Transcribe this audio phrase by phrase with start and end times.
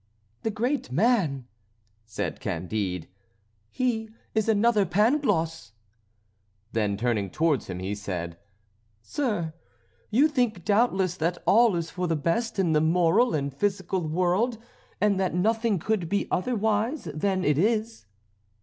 [0.41, 1.45] "The great man!"
[2.07, 3.07] said Candide.
[3.69, 5.73] "He is another Pangloss!"
[6.71, 8.39] Then, turning towards him, he said:
[9.03, 9.53] "Sir,
[10.09, 14.57] you think doubtless that all is for the best in the moral and physical world,
[14.99, 18.07] and that nothing could be otherwise than it is?"